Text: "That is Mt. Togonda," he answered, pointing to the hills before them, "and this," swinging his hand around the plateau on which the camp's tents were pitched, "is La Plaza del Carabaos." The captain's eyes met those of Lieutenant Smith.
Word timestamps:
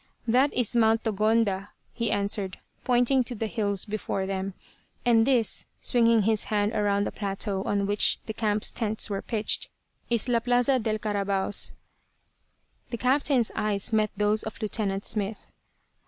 "That 0.27 0.51
is 0.51 0.75
Mt. 0.75 1.03
Togonda," 1.03 1.67
he 1.93 2.09
answered, 2.09 2.57
pointing 2.83 3.23
to 3.25 3.35
the 3.35 3.45
hills 3.45 3.85
before 3.85 4.25
them, 4.25 4.55
"and 5.05 5.27
this," 5.27 5.67
swinging 5.79 6.23
his 6.23 6.45
hand 6.45 6.73
around 6.73 7.03
the 7.03 7.11
plateau 7.11 7.61
on 7.65 7.85
which 7.85 8.17
the 8.25 8.33
camp's 8.33 8.71
tents 8.71 9.11
were 9.11 9.21
pitched, 9.21 9.69
"is 10.09 10.27
La 10.27 10.39
Plaza 10.39 10.79
del 10.79 10.97
Carabaos." 10.97 11.73
The 12.89 12.97
captain's 12.97 13.51
eyes 13.55 13.93
met 13.93 14.09
those 14.17 14.41
of 14.41 14.59
Lieutenant 14.59 15.05
Smith. 15.05 15.51